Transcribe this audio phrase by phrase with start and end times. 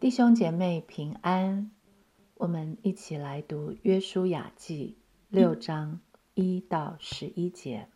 [0.00, 1.70] 弟兄姐妹平安，
[2.34, 4.96] 我们一起来读《约书亚记》
[5.30, 6.00] 六章
[6.34, 7.88] 一到十一节。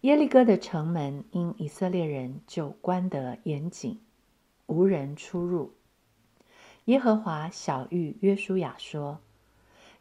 [0.00, 4.00] 耶利哥的城门因以色列人就关得严谨，
[4.66, 5.74] 无人出入。
[6.86, 9.20] 耶和华小谕约书亚说：“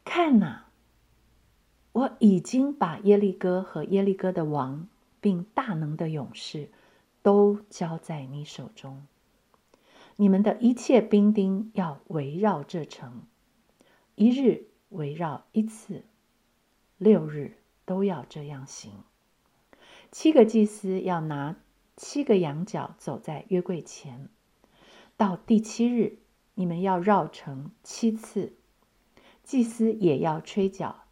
[0.06, 0.68] 看哪，
[1.92, 4.88] 我已经把耶利哥和耶利哥的王，
[5.20, 6.70] 并大能的勇士，
[7.22, 9.06] 都交在你手中。”
[10.18, 13.24] 你们的一切兵丁要围绕这城，
[14.16, 16.06] 一日围绕一次，
[16.98, 19.04] 六日都要这样行。
[20.12, 21.58] 七个祭司要拿
[21.98, 24.30] 七个羊角走在约柜前，
[25.18, 26.20] 到第七日，
[26.54, 28.54] 你们要绕城七次。
[29.44, 31.04] 祭司也要吹角，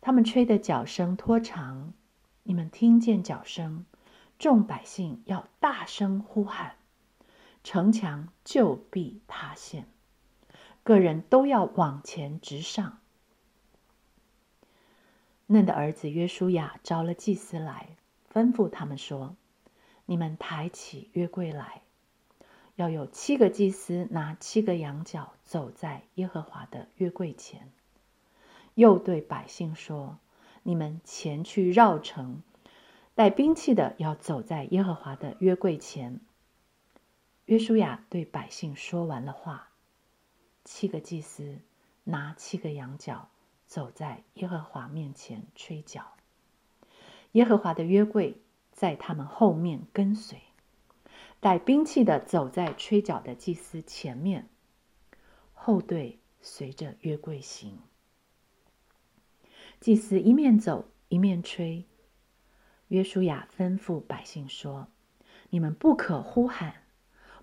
[0.00, 1.92] 他们吹的角声拖长，
[2.44, 3.84] 你们听见角声，
[4.38, 6.77] 众百姓要大声呼喊。
[7.70, 9.84] 城墙就必塌陷，
[10.82, 12.98] 个人都要往前直上。
[15.44, 17.90] 嫩的儿子约书亚招了祭司来，
[18.32, 19.36] 吩咐他们说
[20.06, 21.82] ：“你们抬起约柜来，
[22.76, 27.70] 要有七个祭司拿七个羊角走在耶和华的约柜前。”
[28.76, 30.18] 又对百姓说
[30.64, 32.42] ：“你们前去绕城，
[33.14, 36.18] 带兵器的要走在耶和华的约柜前。”
[37.48, 39.70] 约书亚对百姓说完了话，
[40.66, 41.60] 七个祭司
[42.04, 43.30] 拿七个羊角，
[43.64, 46.12] 走在耶和华面前吹角。
[47.32, 50.42] 耶和华的约柜在他们后面跟随，
[51.40, 54.50] 带兵器的走在吹角的祭司前面，
[55.54, 57.78] 后队随着约柜行。
[59.80, 61.86] 祭司一面走一面吹。
[62.88, 64.88] 约书亚吩咐百姓说
[65.48, 66.82] ：“你们不可呼喊。”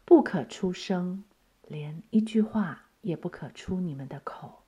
[0.06, 1.24] 不可出声，
[1.68, 4.64] 连一句话也不可出你们的口。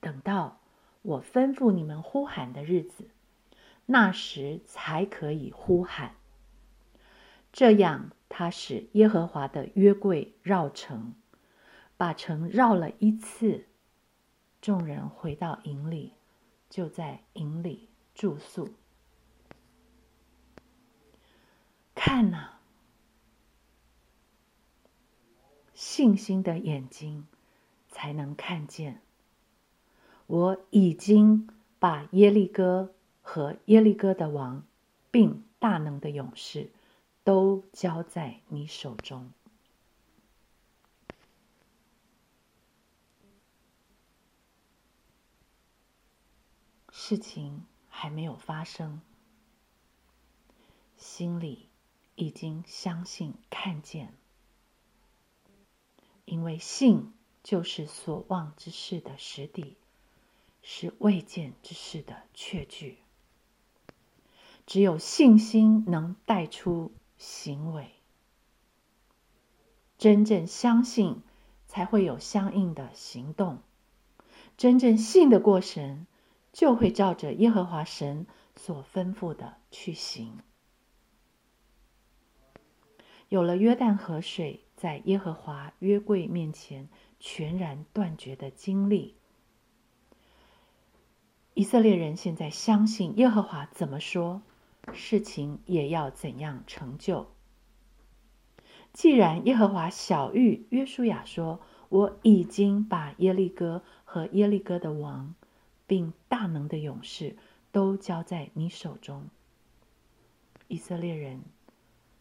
[0.00, 0.60] 等到
[1.02, 3.08] 我吩咐你们呼喊的日子，
[3.86, 6.16] 那时才可以呼喊。
[7.52, 11.14] 这样，他使耶和华的约柜绕城，
[11.96, 13.66] 把城绕了一次。
[14.60, 16.12] 众人回到营里，
[16.68, 18.74] 就在营里住宿。
[21.94, 22.59] 看哪！
[25.80, 27.26] 信心的眼睛
[27.88, 29.00] 才能看见。
[30.26, 31.48] 我已经
[31.78, 32.92] 把耶利哥
[33.22, 34.62] 和耶利哥的王，
[35.10, 36.70] 并大能的勇士，
[37.24, 39.32] 都交在你手中。
[46.92, 49.00] 事情还没有发生，
[50.98, 51.70] 心里
[52.16, 54.19] 已经相信看见。
[56.30, 59.76] 因为信就是所望之事的实底，
[60.62, 62.98] 是未见之事的确据。
[64.64, 67.90] 只有信心能带出行为，
[69.98, 71.20] 真正相信
[71.66, 73.58] 才会有相应的行动。
[74.56, 76.06] 真正信得过神，
[76.52, 80.38] 就会照着耶和华神所吩咐的去行。
[83.28, 84.60] 有了约旦河水。
[84.80, 89.14] 在耶和华约柜面前全然断绝的经历，
[91.52, 94.40] 以色列人现在相信耶和华怎么说，
[94.94, 97.26] 事情也要怎样成就。
[98.94, 105.34] 既然耶和华小玉约书亚说：“我已经把耶利哥和耶利哥的王，
[105.86, 107.36] 并大能的勇士
[107.70, 109.28] 都交在你手中。”
[110.68, 111.42] 以色列人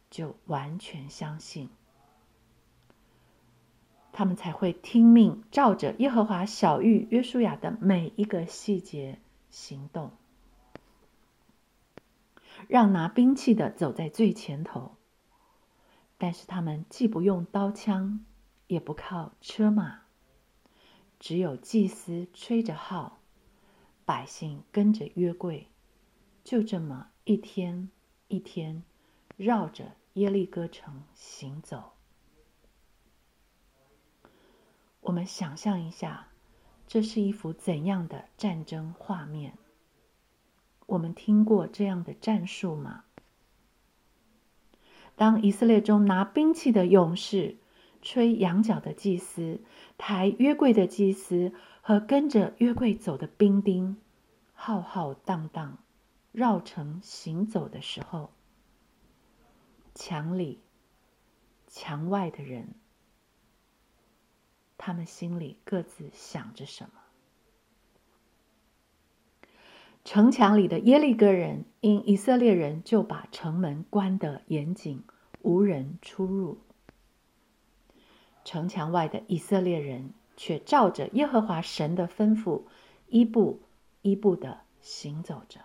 [0.09, 1.69] 就完全相信。
[4.19, 9.17] 他们才会听命，照着耶和华小玉约书亚的每一个细节
[9.49, 10.11] 行动，
[12.67, 14.97] 让拿兵器的走在最前头。
[16.17, 18.25] 但是他们既不用刀枪，
[18.67, 20.01] 也不靠车马，
[21.17, 23.19] 只有祭司吹着号，
[24.03, 25.69] 百姓跟着约柜，
[26.43, 27.89] 就这么一天
[28.27, 28.83] 一天
[29.37, 31.93] 绕着耶利哥城行走。
[35.01, 36.27] 我们想象一下，
[36.87, 39.53] 这是一幅怎样的战争画面？
[40.85, 43.03] 我们听过这样的战术吗？
[45.15, 47.57] 当以色列中拿兵器的勇士、
[48.01, 49.61] 吹羊角的祭司、
[49.97, 53.97] 抬约柜的祭司和跟着约柜走的兵丁，
[54.53, 55.77] 浩浩荡荡
[56.31, 58.31] 绕城行走的时候，
[59.93, 60.61] 墙里
[61.67, 62.75] 墙外的人，
[64.79, 66.91] 他们心里各自想着什么。
[70.05, 75.03] 城墙里的耶利哥人因以色列人就把城门关得严谨，
[75.43, 76.57] 无人出入。
[78.45, 82.63] 城墙外的以色列人却照着耶和华神的吩咐，
[83.07, 83.61] 一步
[84.01, 85.59] 一步的行走着。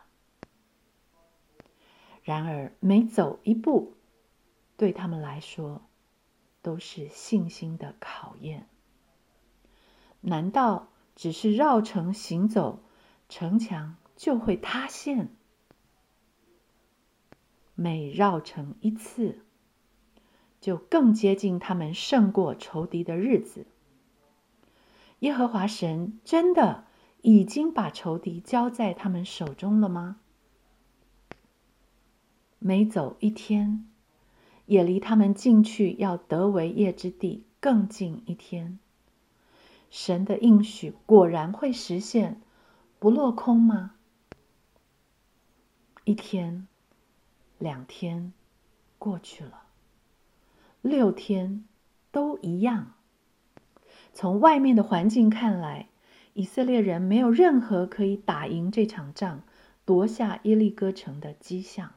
[2.24, 3.94] 然而，每走一步，
[4.76, 5.82] 对他们来说
[6.60, 8.66] 都是信心的考验。
[10.26, 12.80] 难道只是绕城行走，
[13.28, 13.96] 城墙？
[14.16, 15.34] 就会塌陷。
[17.74, 19.40] 每绕城一次，
[20.60, 23.66] 就更接近他们胜过仇敌的日子。
[25.18, 26.84] 耶和华神真的
[27.22, 30.20] 已经把仇敌交在他们手中了吗？
[32.60, 33.86] 每走一天，
[34.66, 38.78] 也离他们进去要得为业之地更近一天。
[39.94, 42.42] 神的应许果然会实现，
[42.98, 43.94] 不落空吗？
[46.02, 46.66] 一天，
[47.58, 48.32] 两天
[48.98, 49.66] 过去了，
[50.82, 51.64] 六天
[52.10, 52.94] 都一样。
[54.12, 55.88] 从外面的环境看来，
[56.32, 59.44] 以色列人没有任何可以打赢这场仗、
[59.84, 61.92] 夺下耶利哥城的迹象。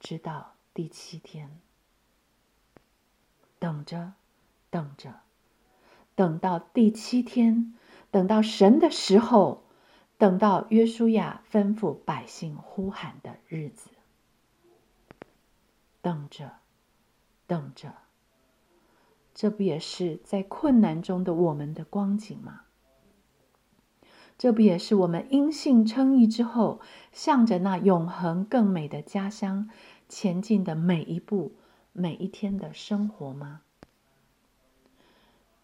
[0.00, 1.60] 直到第七天，
[3.60, 4.14] 等着，
[4.68, 5.20] 等着，
[6.14, 7.74] 等到第七天，
[8.10, 9.64] 等到神的时候。
[10.16, 13.90] 等到约书亚吩咐百姓呼喊的日子，
[16.00, 16.52] 等着，
[17.48, 17.92] 等着，
[19.34, 22.60] 这不也是在困难中的我们的光景吗？
[24.38, 26.80] 这不也是我们因信称义之后，
[27.12, 29.68] 向着那永恒更美的家乡
[30.08, 31.56] 前进的每一步、
[31.92, 33.62] 每一天的生活吗？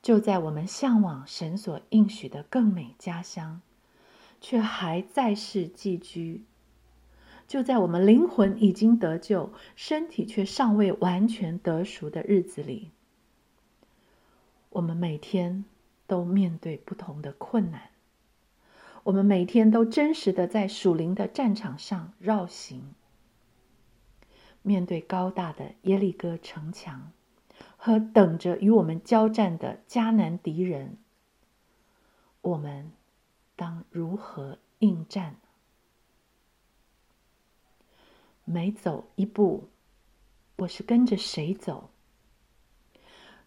[0.02, 3.60] 就在我们向往神所应许的更美家乡。
[4.42, 6.44] 却还在世寄居，
[7.46, 12.90] 就在我们灵魂已经得救，身体却尚未完全得赎的日子里，
[14.70, 15.66] 我们每天
[16.06, 17.90] 都面对不同的困难，
[19.02, 22.94] 我们每天都真实的在属灵的战场上绕行，
[24.62, 27.12] 面对高大的耶利哥城墙
[27.82, 30.98] 和等着与我们交战的迦南敌人，
[32.42, 32.92] 我们。
[33.56, 35.36] 当如何应战？
[38.46, 39.68] 每走一步，
[40.56, 41.90] 我是跟着谁走？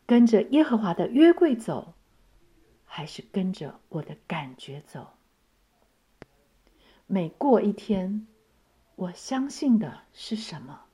[0.05, 1.95] 跟着耶和华的约柜走，
[2.85, 5.13] 还是跟着我的感觉走？
[7.07, 8.27] 每过一天，
[8.95, 10.85] 我相信的是什么？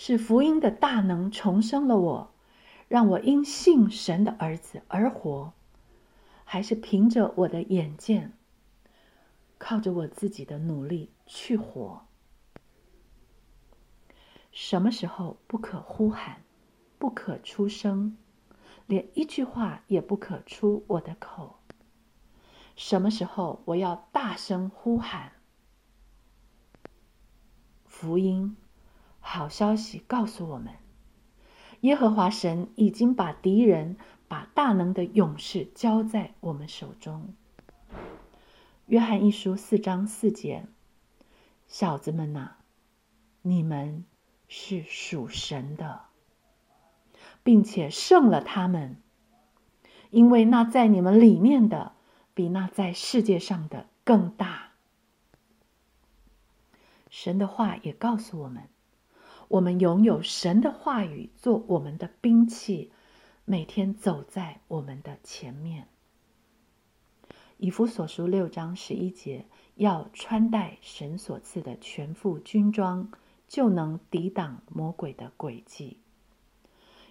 [0.00, 2.32] 是福音的大能重生了我，
[2.86, 5.52] 让我因信神的儿子而活。
[6.44, 8.32] 还是凭着我的眼见，
[9.58, 12.06] 靠着我自己的努力去活。
[14.52, 16.44] 什么时候不可呼喊，
[17.00, 18.16] 不可出声，
[18.86, 21.58] 连一句话也不可出我的口？
[22.76, 25.32] 什么时候我要大声呼喊？
[27.84, 28.56] 福音，
[29.28, 30.74] 好消息告诉我们：
[31.80, 33.96] 耶和华神已经把敌人。
[34.30, 37.34] 把大能的勇士交在我们手中。
[38.84, 40.66] 约翰一书四章四节，
[41.66, 42.56] 小子们呐，
[43.40, 44.04] 你们
[44.46, 46.02] 是属神的，
[47.42, 49.00] 并且胜了他们，
[50.10, 51.92] 因为那在你们里面的，
[52.34, 54.72] 比那在世界上的更大。
[57.08, 58.64] 神的话也告诉我们，
[59.48, 62.92] 我们拥有神的话语做我们的兵器。
[63.50, 65.88] 每天走在我们的前面。
[67.56, 73.10] 以弗所书六章十一节，要穿戴神所赐的全副军装，
[73.48, 76.00] 就能抵挡魔鬼的诡计。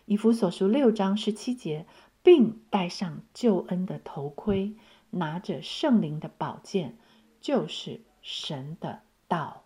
[0.06, 1.88] 以弗所书六章十七节，
[2.22, 4.75] 并戴上救恩的头盔，
[5.10, 7.00] 拿着圣灵的宝剑，
[7.41, 9.63] 就是神的道。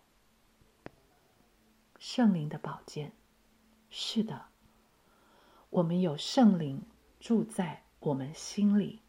[2.02, 3.12] 圣灵的宝剑，
[3.92, 4.46] 是的。
[5.70, 6.82] 我们有圣灵
[7.20, 9.02] 住在我们心里，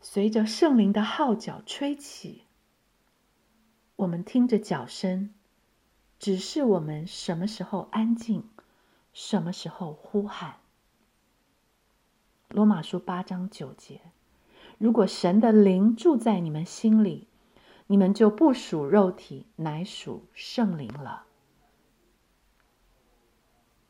[0.00, 2.44] 随着圣灵的号角吹起，
[3.96, 5.34] 我们听着脚声，
[6.18, 8.48] 只是我们什么时候安静，
[9.12, 10.60] 什么时候呼喊。
[12.48, 14.00] 罗马书八章九节：
[14.78, 17.28] 如果神的灵住在你们心里，
[17.88, 21.26] 你们就不属肉体，乃属圣灵了。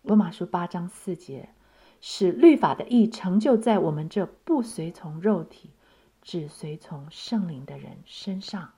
[0.02, 1.50] 罗马书八章四节，
[2.00, 5.70] 使律法的义成就在我们这不随从肉体，
[6.22, 8.72] 只随从圣灵的人身上。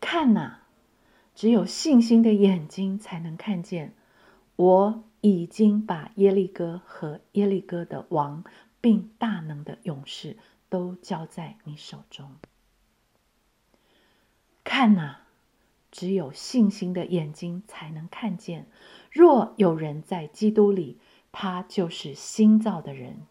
[0.00, 0.58] 看呐，
[1.34, 3.94] 只有信心的眼睛才能看见。
[4.56, 8.42] 我已经把耶利哥和耶利哥的王，
[8.80, 10.36] 并大能的勇士
[10.68, 12.34] 都交在你手中。
[14.64, 15.20] 看呐，
[15.98, 18.68] 只有信心的眼睛才能看见。
[19.10, 21.00] 若有人在基督里，
[21.32, 23.26] 他就是新造的人，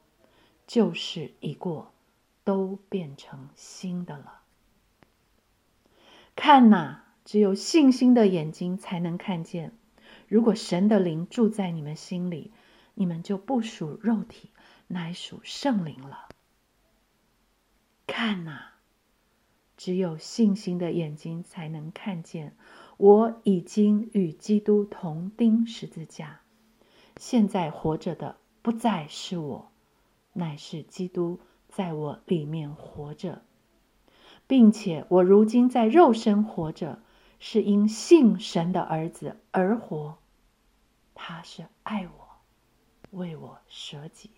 [0.67, 1.93] 旧事已过，
[2.43, 4.41] 都变成新的了。
[6.36, 9.71] 看呐，只有信心的眼睛才能看见。
[10.27, 12.51] 如果神的灵住在你们心里，
[12.95, 14.50] 你们就不属肉体，
[14.88, 16.27] 乃属圣灵了。
[18.05, 18.71] 看呐，
[19.77, 22.55] 只有信心的眼睛才能看见。
[22.98, 26.41] 我已经与基督同钉十字架，
[27.17, 29.72] 现在活着的不再是我，
[30.34, 33.43] 乃是基督在我里面活着。
[34.48, 37.00] 并且我如今在肉身活着，
[37.39, 40.17] 是因信神的儿子而活。
[41.13, 42.27] 他是爱我，
[43.12, 44.31] 为我舍己。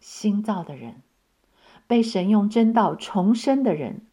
[0.00, 1.02] 新造的人，
[1.86, 4.06] 被神用真道重生的人，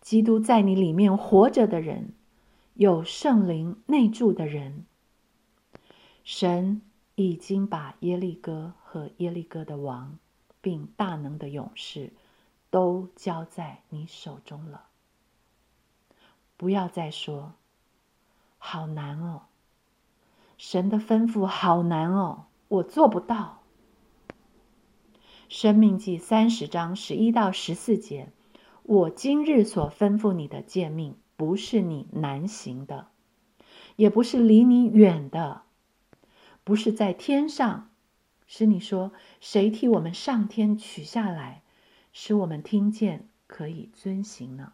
[0.00, 2.12] 基督在你里面活着的人，
[2.74, 4.84] 有圣灵内住的人，
[6.24, 6.82] 神
[7.14, 10.18] 已经把耶利哥和耶利哥的王，
[10.60, 12.12] 并大能的勇士。
[12.70, 14.88] 都交在你手中了。
[16.58, 17.54] 不要再说
[18.58, 19.44] “好难哦”，
[20.58, 23.57] 神的吩咐好难哦，我做不到。
[25.48, 28.30] 生命记三十章十一到十四节，
[28.82, 33.08] 我今日所吩咐你的诫命，不是你难行的，
[33.96, 35.62] 也不是离你远的，
[36.64, 37.88] 不是在天上，
[38.46, 41.62] 使你说谁替我们上天取下来。
[42.12, 44.72] 使我们听见可以遵行呢，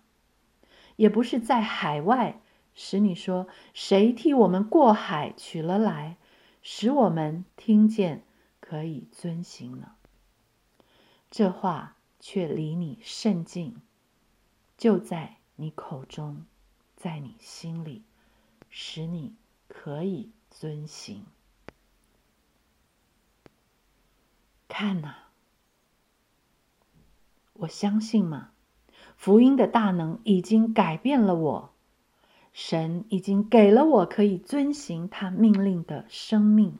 [0.96, 2.40] 也不是在海外
[2.74, 6.16] 使你说谁替我们过海取了来，
[6.62, 8.24] 使我们听见
[8.58, 9.92] 可以遵行呢。
[11.36, 13.74] 这话却离你甚近，
[14.78, 16.44] 就在你口中，
[16.94, 18.04] 在你心里，
[18.70, 19.34] 使你
[19.66, 21.24] 可以遵行。
[24.68, 25.12] 看呐！
[27.54, 28.50] 我相信吗？
[29.16, 31.72] 福音的大能已经改变了我，
[32.52, 36.78] 神已经给了我可以遵行他命令的生命。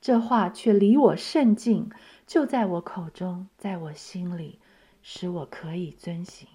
[0.00, 1.90] 这话却离我甚近，
[2.26, 4.58] 就在我口中，在我心里，
[5.02, 6.48] 使我可以遵行。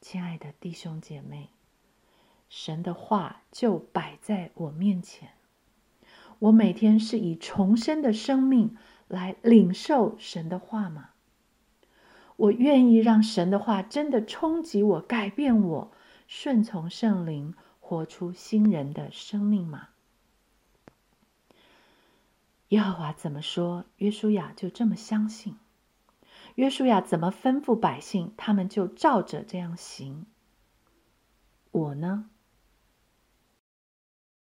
[0.00, 1.50] 亲爱的弟兄姐妹，
[2.48, 5.30] 神的话就摆在我面前，
[6.38, 8.76] 我每天是以重生的生命。
[9.08, 11.10] 来领受神的话吗？
[12.36, 15.92] 我愿意让神的话真的冲击我、改变我，
[16.26, 19.90] 顺从圣灵，活出新人的生命吗？
[22.72, 25.56] 耶和华怎么说，约书亚就这么相信；
[26.54, 30.24] 约书亚怎么吩咐百姓，他们就照着这样行。
[31.70, 32.30] 我呢？